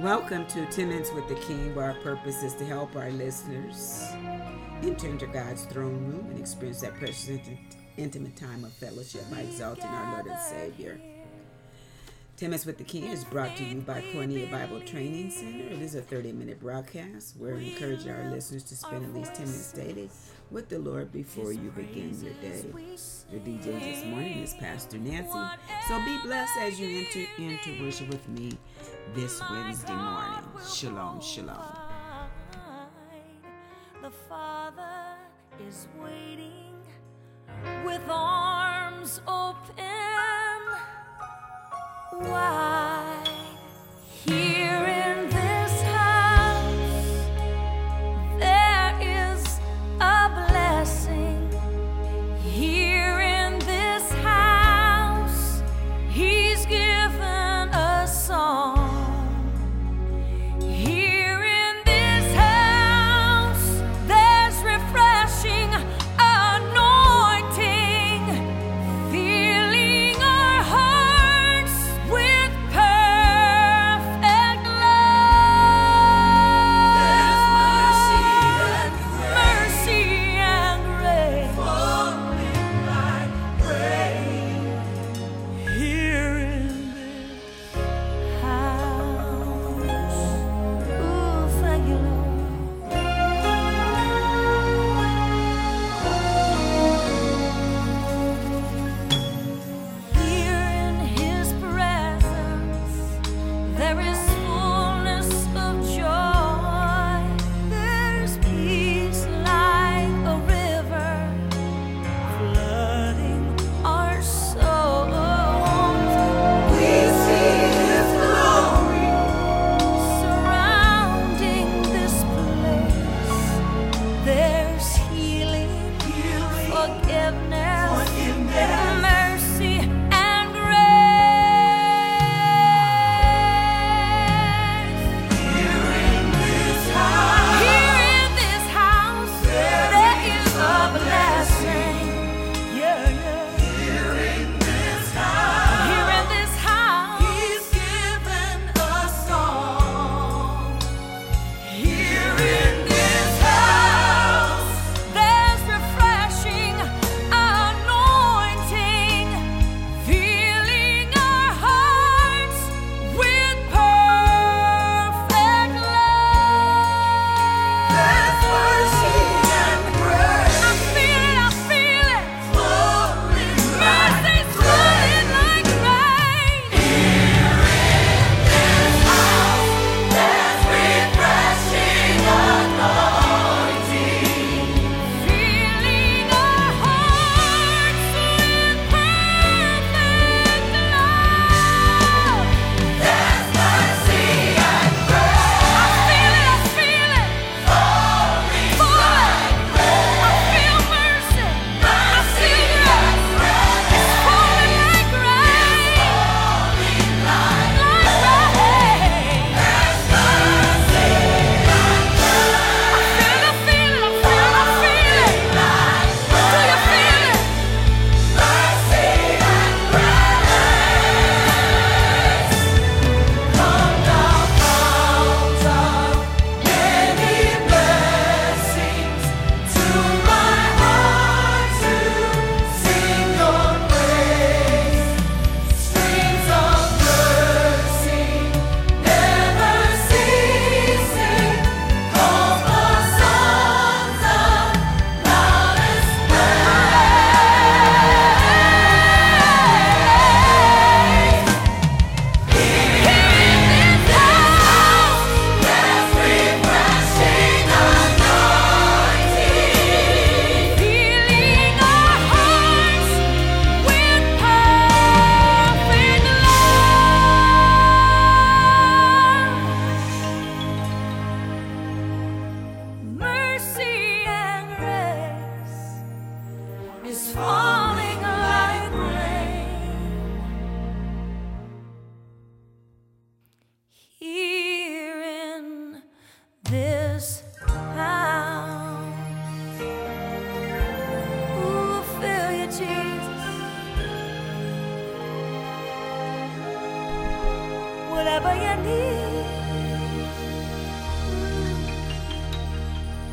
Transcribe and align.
Welcome 0.00 0.46
to 0.48 0.66
10 0.66 0.90
Minutes 0.90 1.10
with 1.12 1.26
the 1.26 1.36
King, 1.36 1.74
where 1.74 1.86
our 1.86 1.94
purpose 2.00 2.42
is 2.42 2.52
to 2.56 2.66
help 2.66 2.94
our 2.96 3.10
listeners 3.12 4.04
enter 4.82 5.08
into 5.08 5.26
God's 5.26 5.64
throne 5.64 6.06
room 6.06 6.26
and 6.28 6.38
experience 6.38 6.82
that 6.82 6.94
precious, 6.96 7.40
intimate 7.96 8.36
time 8.36 8.62
of 8.64 8.74
fellowship 8.74 9.22
by 9.30 9.40
exalting 9.40 9.86
our 9.86 10.12
Lord 10.12 10.26
and 10.26 10.38
Savior. 10.38 11.00
10 12.36 12.50
Minutes 12.50 12.66
with 12.66 12.76
the 12.76 12.84
King 12.84 13.04
is 13.04 13.24
brought 13.24 13.56
to 13.56 13.64
you 13.64 13.80
by 13.80 14.04
Cornea 14.12 14.46
Bible 14.50 14.82
Training 14.82 15.30
Center. 15.30 15.64
It 15.64 15.80
is 15.80 15.94
a 15.94 16.02
30 16.02 16.32
minute 16.32 16.60
broadcast. 16.60 17.34
We're 17.38 17.56
encouraging 17.56 18.10
our 18.10 18.30
listeners 18.30 18.64
to 18.64 18.76
spend 18.76 19.02
at 19.02 19.14
least 19.14 19.34
10 19.34 19.46
minutes 19.46 19.72
daily 19.72 20.10
with 20.50 20.68
the 20.68 20.78
Lord 20.78 21.10
before 21.10 21.54
you 21.54 21.70
begin 21.70 22.14
your 22.22 22.34
day. 22.34 22.62
Your 23.32 23.40
DJ 23.40 23.80
this 23.80 24.04
morning 24.04 24.42
is 24.42 24.52
Pastor 24.52 24.98
Nancy. 24.98 25.56
So 25.88 26.04
be 26.04 26.18
blessed 26.22 26.58
as 26.60 26.78
you 26.78 26.98
enter 26.98 27.26
into 27.38 27.82
worship 27.82 28.08
with 28.08 28.28
me 28.28 28.58
this 29.14 29.40
Wednesday 29.50 29.94
morning. 29.94 30.44
Shalom, 30.66 31.20
shalom. 31.20 31.62
The 34.02 34.10
Father 34.28 35.16
is 35.66 35.88
waiting 36.00 36.74
with 37.84 38.02
arms 38.08 39.20
open. 39.26 39.84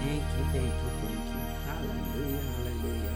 Thank 0.01 0.24
you, 0.24 0.44
thank 0.51 0.74
you, 0.74 0.89
thank 1.01 1.24
you. 1.30 1.42
Hallelujah, 1.68 2.42
hallelujah. 2.42 3.15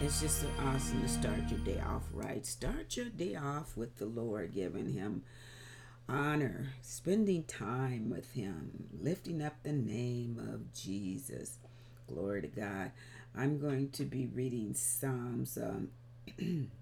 It's 0.00 0.20
just 0.20 0.40
so 0.40 0.46
awesome 0.64 1.02
to 1.02 1.08
start 1.08 1.40
your 1.50 1.60
day 1.60 1.80
off 1.80 2.04
right. 2.12 2.46
Start 2.46 2.96
your 2.96 3.06
day 3.06 3.34
off 3.34 3.76
with 3.76 3.96
the 3.96 4.06
Lord, 4.06 4.54
giving 4.54 4.92
Him 4.92 5.24
honor, 6.08 6.68
spending 6.82 7.44
time 7.44 8.10
with 8.10 8.32
Him, 8.34 8.88
lifting 9.00 9.42
up 9.42 9.54
the 9.62 9.72
name 9.72 10.38
of 10.52 10.72
Jesus. 10.72 11.58
Glory 12.06 12.42
to 12.42 12.48
God. 12.48 12.92
I'm 13.36 13.58
going 13.58 13.90
to 13.90 14.04
be 14.04 14.26
reading 14.26 14.74
Psalms. 14.74 15.58
Um, 15.58 15.90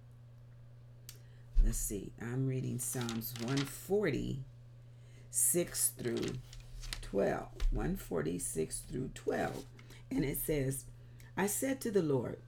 let's 1.64 1.78
see. 1.78 2.12
I'm 2.20 2.46
reading 2.46 2.78
Psalms 2.78 3.34
140, 3.40 4.40
6 5.30 5.88
through 5.90 6.32
12. 7.02 7.48
146 7.70 8.78
through 8.90 9.10
12. 9.14 9.64
And 10.10 10.24
it 10.24 10.38
says, 10.38 10.84
I 11.36 11.46
said 11.46 11.80
to 11.82 11.90
the 11.90 12.02
Lord, 12.02 12.38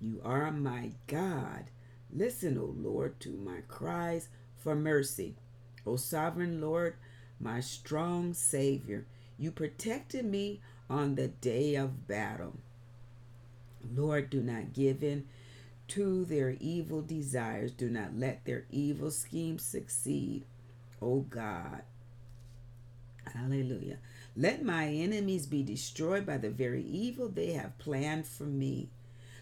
You 0.00 0.20
are 0.24 0.50
my 0.50 0.92
God. 1.06 1.64
Listen, 2.12 2.58
O 2.58 2.74
Lord, 2.76 3.20
to 3.20 3.30
my 3.30 3.60
cries 3.68 4.28
for 4.56 4.74
mercy. 4.74 5.34
O 5.86 5.96
sovereign 5.96 6.60
Lord, 6.60 6.96
my 7.40 7.60
strong 7.60 8.34
Savior, 8.34 9.06
you 9.38 9.50
protected 9.50 10.24
me 10.24 10.60
on 10.90 11.14
the 11.14 11.28
day 11.28 11.74
of 11.74 12.08
battle. 12.08 12.54
Lord, 13.94 14.30
do 14.30 14.42
not 14.42 14.72
give 14.72 15.02
in 15.02 15.26
to 15.88 16.24
their 16.24 16.56
evil 16.60 17.02
desires. 17.02 17.72
Do 17.72 17.88
not 17.88 18.16
let 18.16 18.44
their 18.44 18.66
evil 18.70 19.10
schemes 19.10 19.64
succeed. 19.64 20.44
O 21.00 21.20
God. 21.20 21.82
Hallelujah. 23.34 23.98
Let 24.36 24.64
my 24.64 24.86
enemies 24.86 25.46
be 25.46 25.62
destroyed 25.62 26.24
by 26.24 26.38
the 26.38 26.50
very 26.50 26.82
evil 26.82 27.28
they 27.28 27.52
have 27.52 27.78
planned 27.78 28.26
for 28.26 28.44
me. 28.44 28.88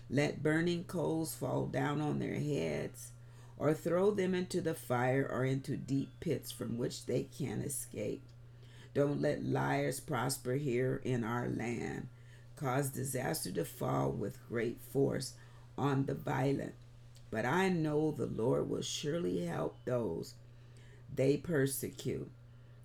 Let 0.09 0.43
burning 0.43 0.85
coals 0.85 1.35
fall 1.35 1.67
down 1.67 2.01
on 2.01 2.19
their 2.19 2.35
heads, 2.35 3.13
or 3.59 3.75
throw 3.75 4.11
them 4.11 4.35
into 4.35 4.61
the 4.61 4.75
fire 4.75 5.29
or 5.31 5.45
into 5.45 5.77
deep 5.77 6.11
pits 6.21 6.53
from 6.53 6.79
which 6.79 7.07
they 7.07 7.25
can 7.25 7.61
escape. 7.61 8.23
Don't 8.95 9.21
let 9.21 9.45
liars 9.45 10.01
prosper 10.01 10.55
here 10.55 11.01
in 11.05 11.25
our 11.25 11.49
land. 11.49 12.09
Cause 12.57 12.89
disaster 12.89 13.53
to 13.53 13.65
fall 13.65 14.11
with 14.11 14.49
great 14.49 14.81
force 14.93 15.35
on 15.77 16.07
the 16.07 16.15
violent. 16.15 16.75
But 17.31 17.45
I 17.45 17.69
know 17.69 18.13
the 18.13 18.27
Lord 18.27 18.71
will 18.71 18.83
surely 18.83 19.45
help 19.47 19.77
those 19.85 20.35
they 21.15 21.37
persecute. 21.37 22.31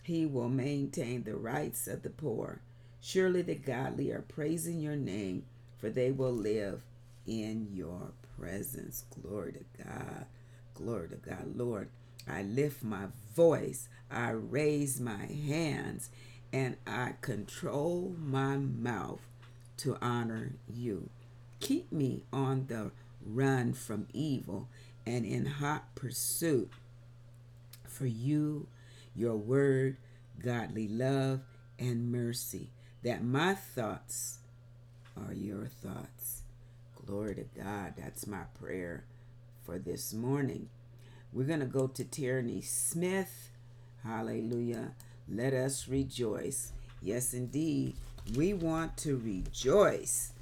He 0.03 0.25
will 0.25 0.49
maintain 0.49 1.23
the 1.23 1.35
rights 1.35 1.87
of 1.87 2.01
the 2.03 2.09
poor. 2.09 2.61
Surely 3.01 3.41
the 3.41 3.55
godly 3.55 4.11
are 4.11 4.21
praising 4.21 4.79
your 4.79 4.95
name, 4.95 5.43
for 5.77 5.89
they 5.89 6.11
will 6.11 6.31
live 6.31 6.81
in 7.25 7.67
your 7.73 8.11
presence. 8.39 9.05
Glory 9.21 9.53
to 9.53 9.83
God. 9.83 10.25
Glory 10.73 11.09
to 11.09 11.15
God. 11.15 11.55
Lord, 11.55 11.89
I 12.27 12.43
lift 12.43 12.83
my 12.83 13.07
voice, 13.35 13.89
I 14.09 14.31
raise 14.31 14.99
my 14.99 15.25
hands, 15.25 16.09
and 16.53 16.77
I 16.85 17.13
control 17.21 18.15
my 18.19 18.57
mouth 18.57 19.21
to 19.77 19.97
honor 20.01 20.53
you. 20.71 21.09
Keep 21.61 21.91
me 21.91 22.23
on 22.33 22.65
the 22.67 22.91
run 23.25 23.73
from 23.73 24.07
evil 24.13 24.67
and 25.05 25.25
in 25.25 25.45
hot 25.45 25.95
pursuit 25.95 26.71
for 27.87 28.07
you, 28.07 28.67
your 29.15 29.35
word, 29.35 29.97
godly 30.43 30.87
love, 30.87 31.41
and 31.77 32.11
mercy, 32.11 32.71
that 33.03 33.23
my 33.23 33.53
thoughts 33.53 34.39
are 35.15 35.33
your 35.33 35.67
thoughts. 35.67 36.41
Glory 37.05 37.35
to 37.35 37.45
God. 37.61 37.93
That's 37.97 38.25
my 38.25 38.43
prayer 38.59 39.05
for 39.63 39.77
this 39.77 40.13
morning. 40.13 40.69
We're 41.31 41.45
going 41.45 41.59
to 41.59 41.65
go 41.65 41.87
to 41.87 42.03
Tierney 42.03 42.61
Smith. 42.61 43.51
Hallelujah. 44.03 44.93
Let 45.29 45.53
us 45.53 45.87
rejoice. 45.87 46.73
Yes, 47.01 47.33
indeed. 47.33 47.95
We 48.35 48.53
want 48.53 48.97
to 48.97 49.17
rejoice. 49.17 50.33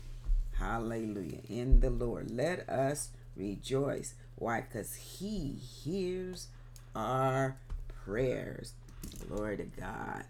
Hallelujah. 0.59 1.39
In 1.49 1.79
the 1.79 1.89
Lord. 1.89 2.31
Let 2.31 2.69
us 2.69 3.09
rejoice. 3.35 4.13
Why? 4.35 4.61
Because 4.61 4.95
He 4.95 5.53
hears 5.53 6.47
our 6.95 7.57
prayers. 8.05 8.73
Glory 9.27 9.57
to 9.57 9.63
God. 9.63 10.25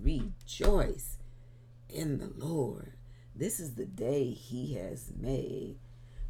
rejoice 0.00 1.18
in 1.88 2.18
the 2.18 2.32
Lord. 2.36 2.92
This 3.34 3.60
is 3.60 3.74
the 3.74 3.86
day 3.86 4.30
He 4.30 4.74
has 4.74 5.12
made. 5.18 5.76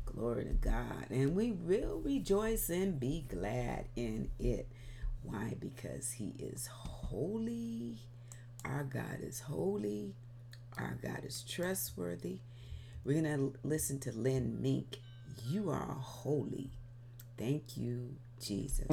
Glory 0.06 0.44
to 0.44 0.54
God. 0.54 1.06
And 1.10 1.34
we 1.34 1.52
will 1.52 2.00
rejoice 2.04 2.68
and 2.70 3.00
be 3.00 3.24
glad 3.28 3.86
in 3.96 4.30
it. 4.38 4.68
Why? 5.22 5.56
Because 5.58 6.12
He 6.12 6.34
is 6.38 6.66
holy. 6.66 7.98
Our 8.64 8.84
God 8.84 9.18
is 9.20 9.40
holy. 9.40 10.14
Our 10.78 10.98
God 11.02 11.24
is 11.24 11.42
trustworthy. 11.42 12.38
We're 13.04 13.22
going 13.22 13.52
to 13.52 13.58
listen 13.62 14.00
to 14.00 14.12
Lynn 14.12 14.62
Mink. 14.62 14.98
You 15.46 15.70
are 15.70 15.96
holy. 16.00 16.70
Thank 17.36 17.76
you, 17.76 18.16
Jesus. 18.40 18.86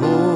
Holy. 0.00 0.29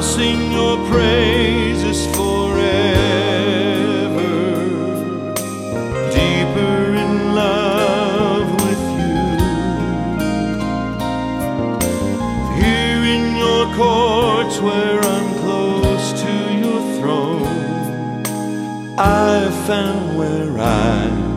Sing 0.00 0.52
your 0.52 0.76
praises 0.88 2.06
forever, 2.16 2.64
deeper 6.10 6.94
in 7.04 7.34
love 7.34 8.48
with 8.64 8.82
you. 8.98 9.22
Here 12.62 13.02
in 13.14 13.36
your 13.36 13.64
courts 13.76 14.60
where 14.60 15.00
I'm 15.00 15.34
close 15.40 16.12
to 16.22 16.32
your 16.54 16.80
throne, 16.98 18.24
I 18.98 19.40
have 19.44 19.66
found 19.66 20.16
where 20.16 20.58
I 20.58 21.27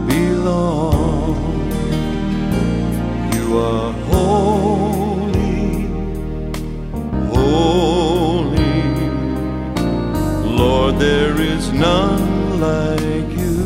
none 11.81 12.59
like 12.59 13.29
you. 13.43 13.61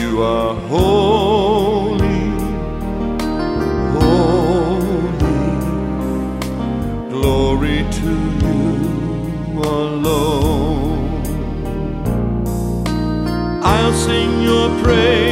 You 0.00 0.22
are 0.22 0.54
holy, 0.72 2.24
holy. 3.96 5.42
Glory 7.10 7.78
to 8.00 8.12
you 8.44 9.62
alone. 9.62 11.22
I'll 13.62 13.92
sing 13.92 14.42
your 14.42 14.68
praises 14.82 15.27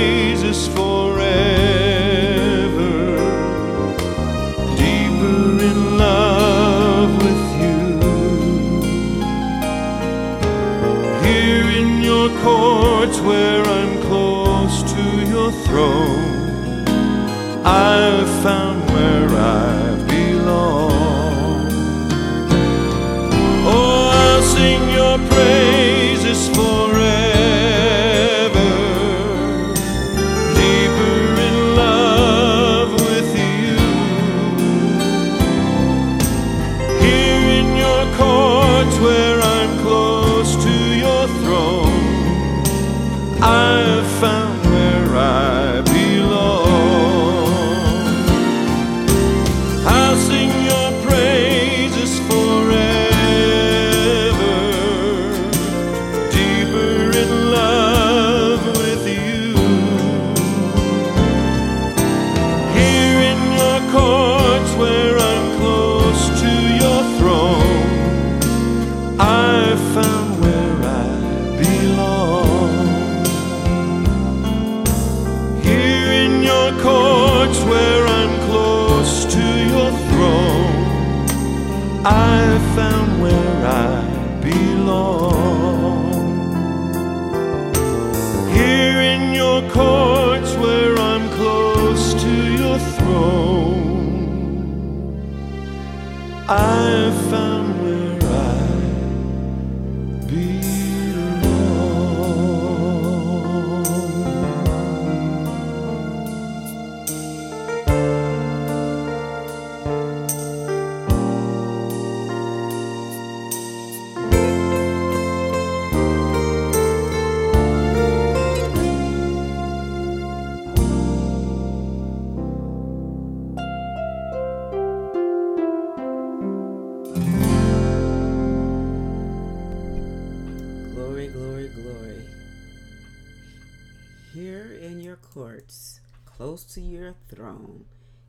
courts, 135.36 136.00
close 136.24 136.64
to 136.64 136.80
your 136.80 137.14
throne, 137.28 137.84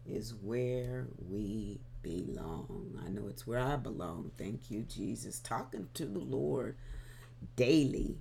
is 0.05 0.33
where 0.41 1.07
we 1.29 1.79
belong. 2.01 3.01
I 3.05 3.09
know 3.09 3.27
it's 3.29 3.47
where 3.47 3.61
I 3.61 3.77
belong. 3.77 4.31
Thank 4.37 4.69
you, 4.69 4.81
Jesus. 4.81 5.39
Talking 5.39 5.87
to 5.93 6.05
the 6.05 6.19
Lord 6.19 6.75
daily. 7.55 8.17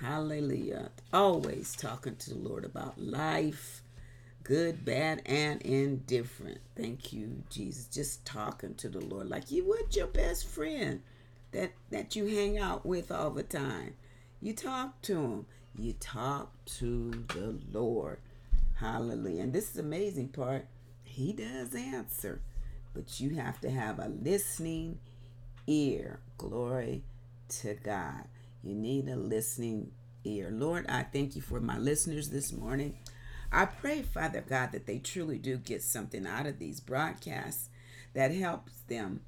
Hallelujah. 0.00 0.90
Always 1.12 1.74
talking 1.74 2.14
to 2.14 2.30
the 2.30 2.38
Lord 2.38 2.64
about 2.64 2.96
life, 2.96 3.82
good, 4.44 4.84
bad, 4.84 5.22
and 5.26 5.60
indifferent. 5.62 6.58
Thank 6.76 7.12
you, 7.12 7.42
Jesus. 7.50 7.86
Just 7.86 8.24
talking 8.24 8.76
to 8.76 8.88
the 8.88 9.04
Lord 9.04 9.28
like 9.28 9.50
you 9.50 9.66
would 9.66 9.96
your 9.96 10.06
best 10.06 10.46
friend 10.46 11.02
that, 11.50 11.72
that 11.90 12.14
you 12.14 12.26
hang 12.26 12.56
out 12.56 12.86
with 12.86 13.10
all 13.10 13.30
the 13.30 13.42
time. 13.42 13.94
You 14.40 14.52
talk 14.52 15.02
to 15.02 15.20
him. 15.20 15.46
You 15.76 15.94
talk 15.94 16.52
to 16.78 17.24
the 17.34 17.58
Lord. 17.72 18.20
Hallelujah. 18.78 19.42
And 19.42 19.52
this 19.52 19.70
is 19.72 19.78
amazing 19.78 20.28
part. 20.28 20.66
He 21.02 21.32
does 21.32 21.74
answer, 21.74 22.40
but 22.94 23.18
you 23.18 23.30
have 23.30 23.60
to 23.62 23.70
have 23.70 23.98
a 23.98 24.08
listening 24.08 24.98
ear. 25.66 26.20
Glory 26.36 27.02
to 27.48 27.74
God. 27.74 28.24
You 28.62 28.74
need 28.74 29.08
a 29.08 29.16
listening 29.16 29.90
ear. 30.24 30.50
Lord, 30.52 30.86
I 30.88 31.02
thank 31.02 31.34
you 31.34 31.42
for 31.42 31.60
my 31.60 31.76
listeners 31.76 32.30
this 32.30 32.52
morning. 32.52 32.96
I 33.50 33.64
pray, 33.64 34.02
Father 34.02 34.44
God, 34.46 34.72
that 34.72 34.86
they 34.86 34.98
truly 34.98 35.38
do 35.38 35.56
get 35.56 35.82
something 35.82 36.26
out 36.26 36.46
of 36.46 36.58
these 36.58 36.80
broadcasts 36.80 37.70
that 38.14 38.32
helps 38.32 38.80
them 38.82 39.22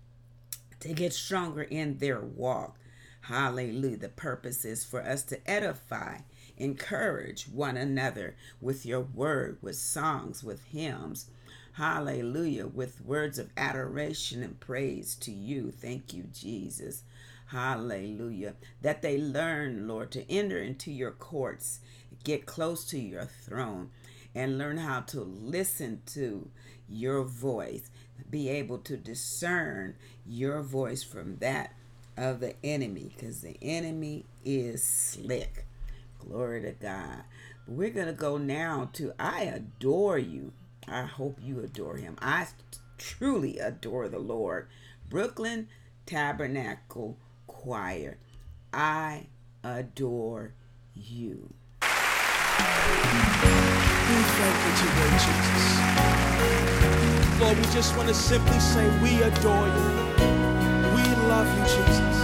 to 0.78 0.92
get 0.92 1.12
stronger 1.12 1.62
in 1.62 1.99
their 1.99 2.21
walk. 2.21 2.78
Hallelujah. 3.23 3.97
The 3.97 4.09
purpose 4.11 4.64
is 4.64 4.85
for 4.85 5.02
us 5.02 5.23
to 5.25 5.50
edify, 5.50 6.19
encourage 6.61 7.45
one 7.45 7.76
another 7.76 8.37
with 8.61 8.85
your 8.87 9.00
word, 9.00 9.59
with 9.62 9.76
songs, 9.76 10.45
with 10.45 10.62
hymns. 10.64 11.26
Hallelujah. 11.73 12.67
With 12.67 13.05
words 13.05 13.38
of 13.38 13.50
adoration 13.57 14.43
and 14.43 14.61
praise 14.61 15.14
to 15.17 15.33
you. 15.33 15.71
Thank 15.71 16.13
you, 16.13 16.25
Jesus. 16.32 17.02
Hallelujah. 17.47 18.54
That 18.82 19.02
they 19.02 19.19
learn, 19.19 19.89
Lord, 19.89 20.11
to 20.13 20.30
enter 20.30 20.58
into 20.58 20.93
your 20.93 21.13
courts, 21.13 21.80
get 22.23 22.47
close 22.47 22.84
to 22.87 22.99
your 22.99 23.25
throne, 23.25 23.91
and 24.34 24.58
learn 24.58 24.76
how 24.76 25.00
to 25.00 25.21
listen 25.21 26.02
to 26.06 26.49
your 26.89 27.25
voice, 27.25 27.91
be 28.28 28.49
able 28.49 28.78
to 28.78 28.97
discern 28.97 29.95
your 30.26 30.63
voice 30.63 31.02
from 31.02 31.39
that 31.39 31.75
of 32.17 32.41
the 32.41 32.54
enemy, 32.63 33.13
because 33.17 33.41
the 33.41 33.56
enemy 33.63 34.26
is 34.45 34.84
slick. 34.84 35.65
Glory 36.21 36.63
to 36.63 36.73
God. 36.73 37.25
We're 37.67 37.91
going 37.91 38.06
to 38.06 38.13
go 38.13 38.37
now 38.37 38.91
to 38.95 39.13
I 39.19 39.43
adore 39.43 40.19
you. 40.19 40.52
I 40.87 41.02
hope 41.02 41.39
you 41.41 41.61
adore 41.61 41.97
him. 41.97 42.17
I 42.21 42.47
truly 42.99 43.59
adore 43.59 44.09
the 44.09 44.19
Lord. 44.19 44.69
Brooklyn 45.09 45.69
Tabernacle 46.06 47.17
Choir. 47.47 48.19
I 48.73 49.26
adore 49.65 50.54
you. 50.95 51.54
We 51.83 51.89
thank 54.37 54.56
you 54.67 54.73
today, 54.76 55.11
Jesus. 55.25 55.67
Lord, 57.41 57.56
we 57.56 57.65
just 57.73 57.97
want 57.97 58.09
to 58.09 58.15
simply 58.15 58.59
say 58.61 58.87
we 59.02 59.23
adore 59.23 59.67
you. 59.69 59.89
We 60.95 61.02
love 61.28 61.49
you, 61.56 61.65
Jesus. 61.65 62.20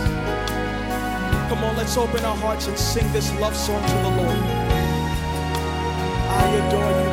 Come 1.57 1.71
on, 1.71 1.77
let's 1.79 1.97
open 1.97 2.23
our 2.23 2.37
hearts 2.37 2.67
and 2.67 2.77
sing 2.77 3.11
this 3.15 3.33
love 3.41 3.57
song 3.57 3.81
to 3.81 3.95
the 3.95 4.11
Lord. 4.11 4.39
I 6.29 6.45
adore 6.61 6.93
you, 7.01 7.06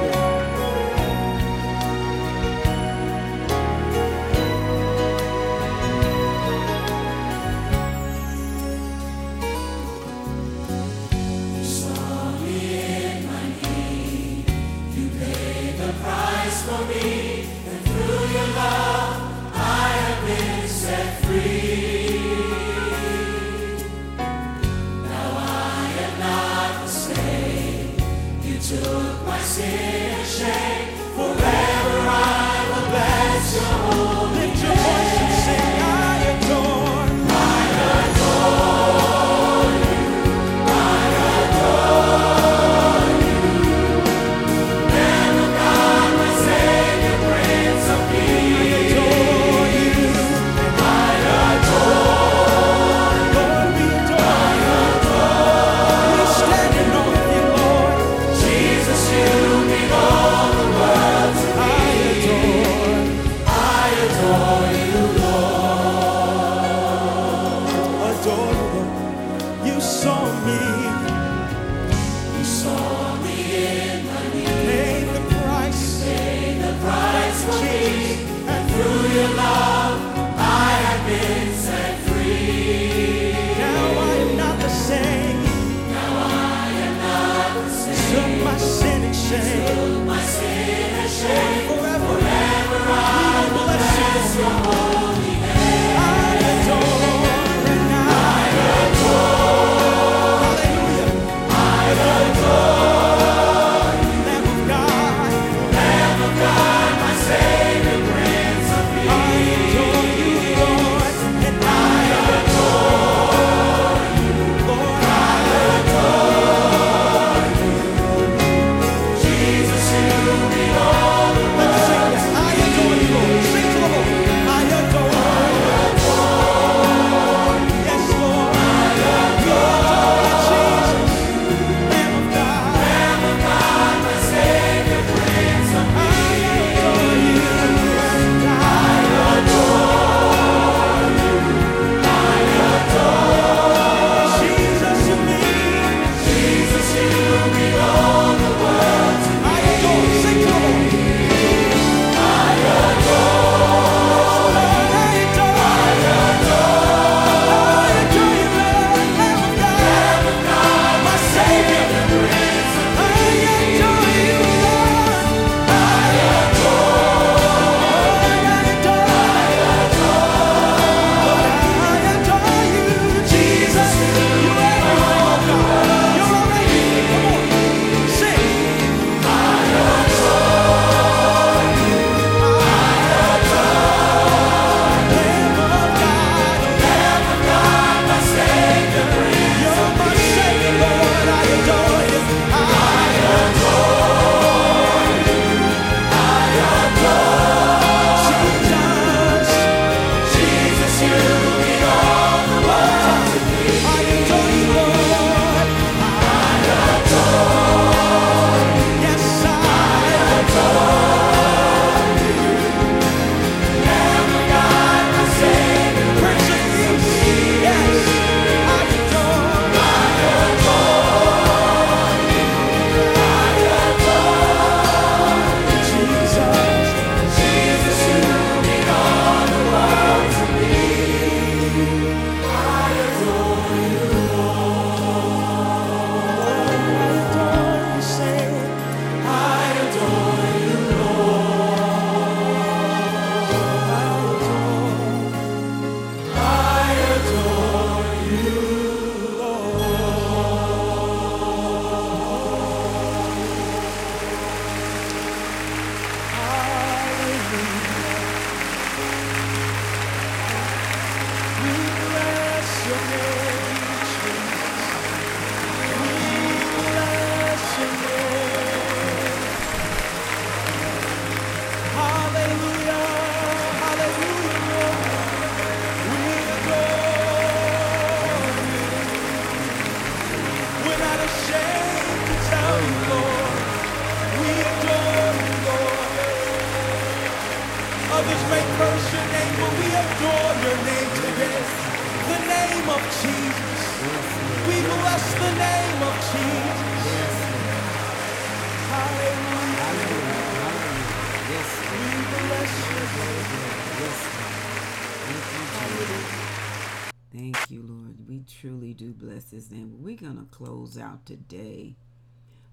And 309.51 310.03
we're 310.03 310.15
going 310.15 310.38
to 310.38 310.45
close 310.51 310.97
out 310.97 311.25
today 311.25 311.95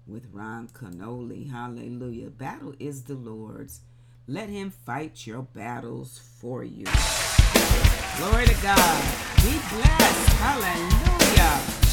with 0.07 0.27
Ron 0.31 0.67
Kenoly. 0.69 1.51
Hallelujah. 1.51 2.29
Battle 2.29 2.73
is 2.79 3.03
the 3.03 3.13
Lord's. 3.13 3.81
Let 4.27 4.49
him 4.49 4.71
fight 4.71 5.27
your 5.27 5.41
battles 5.41 6.17
for 6.17 6.63
you. 6.63 6.85
Glory 8.17 8.45
to 8.45 8.61
God. 8.61 9.03
Be 9.37 9.51
blessed. 9.69 10.29
Hallelujah. 10.39 11.90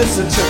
listen 0.00 0.26
to. 0.30 0.49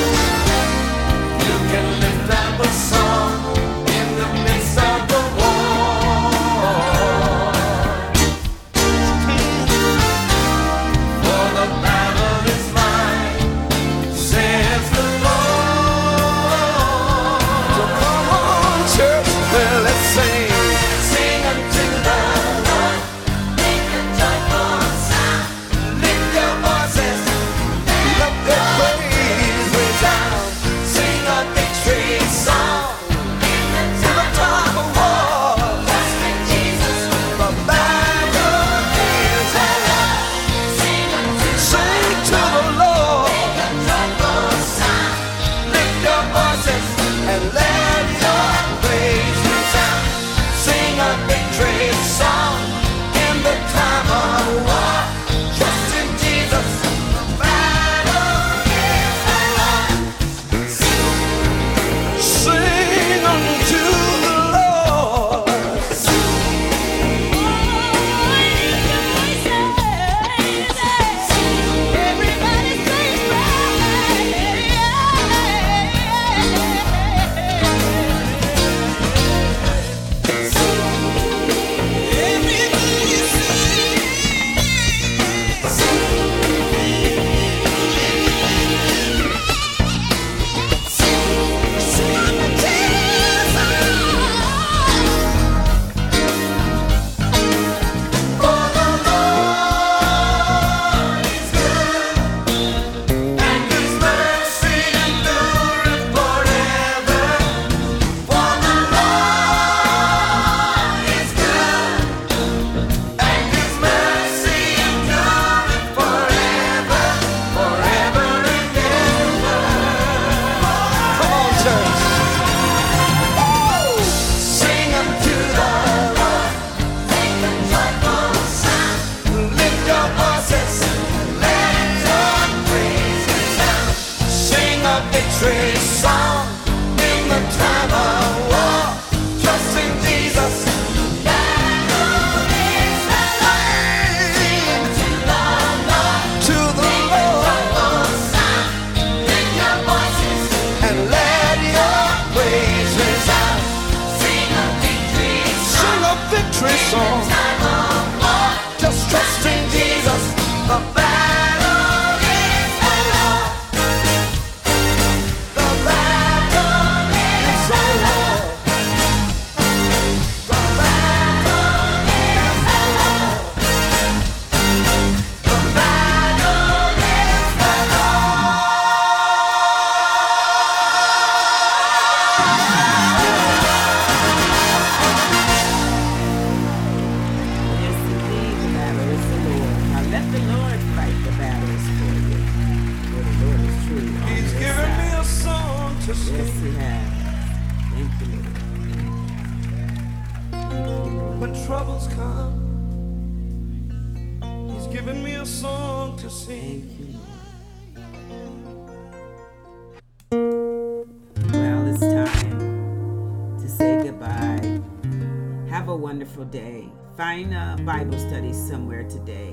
Find 217.20 217.52
a 217.52 217.76
Bible 217.84 218.16
study 218.18 218.54
somewhere 218.54 219.02
today. 219.02 219.52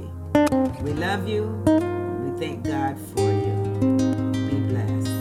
We 0.82 0.93
love 0.93 1.27
you. 1.27 1.62
We 1.65 2.32
thank 2.39 2.63
God 2.63 2.97
for 2.97 3.19
you. 3.19 3.56
Be 4.32 4.56
blessed. 4.71 5.12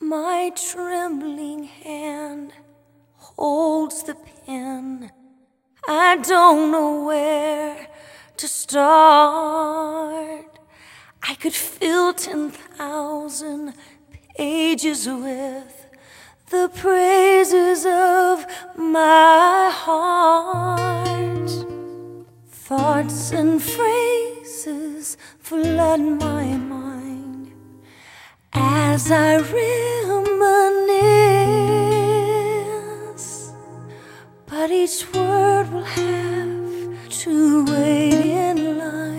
My 0.00 0.52
trembling 0.54 1.64
hand 1.64 2.52
holds 3.16 4.04
the 4.04 4.14
pen. 4.14 5.10
I 5.88 6.18
don't 6.18 6.70
know 6.70 7.02
where 7.02 7.88
to 8.36 8.46
start. 8.46 10.46
I 11.20 11.34
could 11.34 11.52
fill 11.52 12.14
10,000 12.14 13.74
pages 14.36 15.08
with 15.08 15.85
the 16.50 16.70
praises 16.74 17.84
of 17.86 18.46
my 18.76 19.68
heart. 19.72 21.50
Thoughts 22.48 23.32
and 23.32 23.60
phrases 23.60 25.16
flood 25.40 26.00
my 26.00 26.56
mind 26.56 27.52
as 28.52 29.10
I 29.10 29.38
reminisce. 29.38 29.56
But 34.46 34.70
each 34.70 35.12
word 35.12 35.72
will 35.72 35.82
have 35.82 37.08
to 37.08 37.64
wait 37.64 38.12
in 38.12 38.78
line 38.78 39.15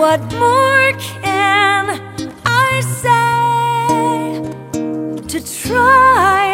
What 0.00 0.22
more 0.32 0.92
can 0.98 2.00
I 2.46 2.80
say 2.80 4.40
to 5.28 5.38
try 5.44 6.49